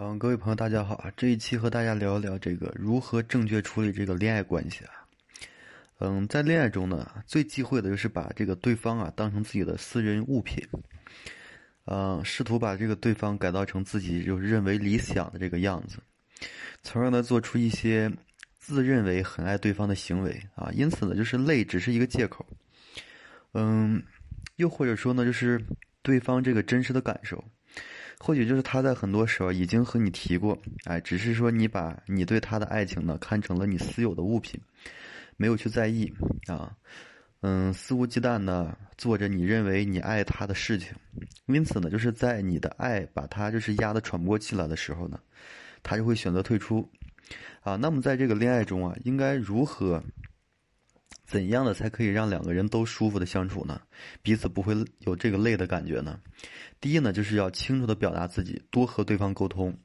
[0.00, 1.12] 嗯，各位朋友，大家好啊！
[1.16, 4.92] 这一期和大家聊一聊这个如何正确处理这个恋爱关系啊。
[5.98, 10.64] 嗯，在恋爱中呢，最忌讳的就是把这个对方啊当成自己的私人物品，
[11.86, 15.98] 嗯，试图把这个对方改造成自己就是认为理想的这个样子，
[16.84, 18.08] 从而呢做出一些
[18.56, 20.70] 自认为很爱对方的行为啊。
[20.72, 22.46] 因此呢，就是累只是一个借口。
[23.52, 24.00] 嗯，
[24.54, 25.60] 又或者说呢，就是
[26.02, 27.42] 对方这个真实的感受。
[28.20, 34.60] 或许就是他在很多时候已经和你提过，哎，只是说你把你对他的爱情呢看成了你私有的物品，
[35.36, 36.12] 没有去在意
[36.46, 36.76] 啊，
[37.40, 40.92] 嗯，肆无忌惮的做着你认为你爱他的事情，
[41.46, 45.18] 因此呢，就是在你的爱把他就是压得喘不过气来的时候呢，
[45.82, 46.88] 他就会选择退出，
[47.62, 50.02] 啊，那么在这个恋爱中啊，应该如何？
[51.28, 53.78] 怎样的才可以让两个人都舒服的相处呢？
[54.22, 56.18] 彼此不会有这个累的感觉呢？
[56.80, 59.76] 第一呢，就是要清楚的表达自己，多和对方沟通。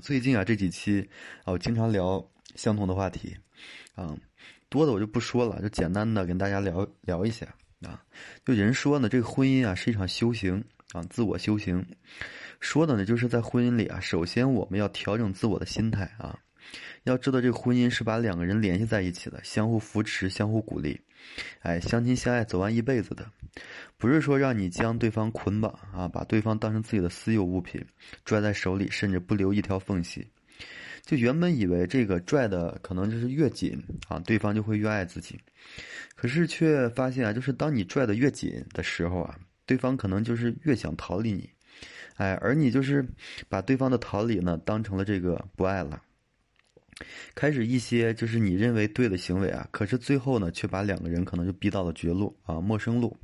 [0.00, 1.08] 最近啊，这几期
[1.44, 3.36] 啊，我经常聊相同的话题，
[3.94, 4.18] 啊，
[4.68, 7.46] 多的我就不说了，就简单的跟大家聊聊一下
[7.82, 8.02] 啊。
[8.44, 11.86] 就人说呢，这个婚姻啊是一场修行啊，自我修行。
[12.58, 16.36] 说的呢，就是在婚姻里啊，首先我们要调整自我的心态啊。
[17.04, 21.00] 要知道，这个婚姻是把两个人联系在一起的，相互扶持、相互鼓励，
[21.60, 23.28] 哎，相亲相爱走完一辈子的，
[23.96, 27.84] 不是说让你将对方捆绑啊，把对方当成自己的私有物品，
[28.24, 30.26] 拽在手里，甚至不留一条缝隙。
[31.04, 33.76] 就原本以为这个拽的可能就是越紧
[34.06, 35.36] 啊，对方就会越爱自己，
[36.14, 41.50] 可是却发现啊，就是当你拽的越紧的时候啊，对方可能就是越想逃离你，
[42.14, 43.04] 哎，而你就是
[43.48, 46.00] 把对方的逃离呢当成了这个不爱了。
[47.34, 53.16] 开始一些就是你认为对的行为啊，可是最后呢，却把两个人可能就逼到了绝路啊，陌生路。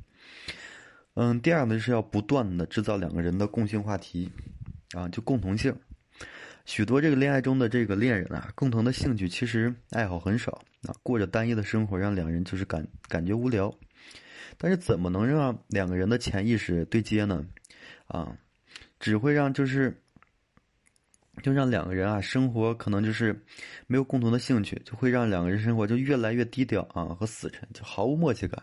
[1.15, 4.29] 嗯，第二呢是要不断的制造两个人的共性话题，
[4.93, 5.75] 啊，就共同性。
[6.65, 10.51] 许多这个恋爱中的这个恋人啊，共同的兴趣其实爱好很少
[10.83, 13.73] 啊，过着单一的生活，让两人就是感感觉无聊。
[14.57, 17.45] 但是怎么能让两个人的潜意识对接呢？
[18.07, 18.37] 啊，
[18.99, 20.01] 只会让就是。
[21.41, 23.33] 就让两个人啊，生活可能就是
[23.87, 28.61] 没有共同的兴趣，就会让两个人生活就越来越低调啊和死沉，就毫无默契感。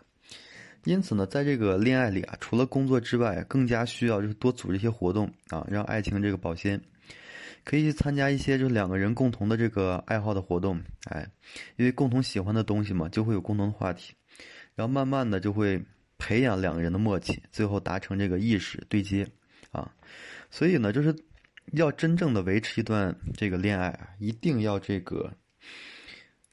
[0.85, 6.81] 因此呢，在这个恋爱里啊，除了工作之外，更加需要就是多组织一些活动啊，让爱情这个保鲜。
[7.65, 11.27] 可以去参加一些就是两个人共同的这个爱好的活动，哎，
[11.77, 14.15] 因为共同喜欢的东西嘛，就会有共同的话题，
[14.75, 15.83] 然后慢慢的就会
[16.19, 19.27] 培养两个人的默契，最后达成这个意识对接
[19.73, 19.91] 啊。
[20.51, 21.15] 所以呢，就是。
[21.73, 25.33] 要真正的维持一段这个恋爱啊，一定要这个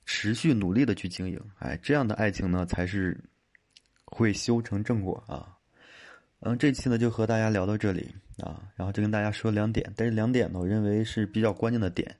[0.05, 3.17] 持续努力的去经营，哎，这样的爱情呢才是
[4.05, 5.55] 会修成正果啊。
[6.39, 12.13] 嗯，这期呢就和大家聊到这里啊，然后就跟大家说两点，但是两点呢，我认为是比较关键的点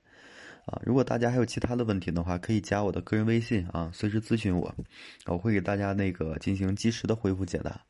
[0.66, 0.80] 啊。
[0.86, 4.74] 如果大家还有其他的问题的话，可以加我的个人微信啊，随时咨询我，
[5.26, 7.82] 我会给大家那个进行及时的回复解答。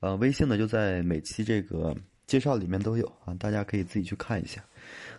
[0.00, 1.96] 呃，微信呢就在每期这个。
[2.32, 4.64] 介绍里面都有啊，大家可以自己去看一下。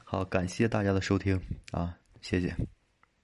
[0.03, 2.51] 好，感谢大家的收听啊，谢谢。